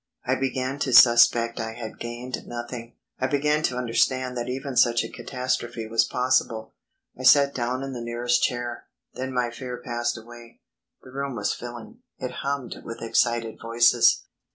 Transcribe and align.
I 0.25 0.33
began 0.33 0.79
to 0.79 0.93
suspect 0.93 1.59
I 1.59 1.73
had 1.73 1.99
gained 1.99 2.47
nothing; 2.47 2.95
I 3.19 3.27
began 3.27 3.61
to 3.61 3.77
understand 3.77 4.35
that 4.35 4.49
even 4.49 4.75
such 4.75 5.03
a 5.03 5.09
catastrophe 5.11 5.85
was 5.85 6.05
possible. 6.05 6.73
I 7.15 7.21
sat 7.21 7.53
down 7.53 7.83
in 7.83 7.93
the 7.93 8.01
nearest 8.01 8.41
chair. 8.41 8.85
Then 9.13 9.31
my 9.31 9.51
fear 9.51 9.77
passed 9.85 10.17
away. 10.17 10.61
The 11.03 11.11
room 11.11 11.35
was 11.35 11.53
filling; 11.53 11.99
it 12.17 12.31
hummed 12.41 12.77
with 12.83 13.03
excited 13.03 13.59
voices. 13.61 14.23